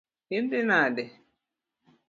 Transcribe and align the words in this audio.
Idhi 0.37 0.61
nade? 0.69 1.03